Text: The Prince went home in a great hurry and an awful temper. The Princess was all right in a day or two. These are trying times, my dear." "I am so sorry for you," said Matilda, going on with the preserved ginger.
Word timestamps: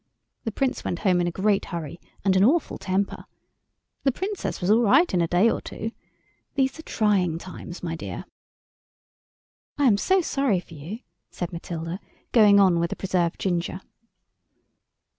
The 0.45 0.51
Prince 0.51 0.83
went 0.83 0.97
home 0.97 1.21
in 1.21 1.27
a 1.27 1.31
great 1.31 1.65
hurry 1.65 2.01
and 2.25 2.35
an 2.35 2.43
awful 2.43 2.79
temper. 2.79 3.25
The 4.03 4.11
Princess 4.11 4.59
was 4.59 4.71
all 4.71 4.81
right 4.81 5.13
in 5.13 5.21
a 5.21 5.27
day 5.27 5.47
or 5.47 5.61
two. 5.61 5.91
These 6.55 6.79
are 6.79 6.81
trying 6.81 7.37
times, 7.37 7.83
my 7.83 7.95
dear." 7.95 8.25
"I 9.77 9.85
am 9.85 9.97
so 9.97 10.19
sorry 10.21 10.59
for 10.59 10.73
you," 10.73 11.01
said 11.29 11.53
Matilda, 11.53 11.99
going 12.31 12.59
on 12.59 12.79
with 12.79 12.89
the 12.89 12.95
preserved 12.95 13.37
ginger. 13.39 13.79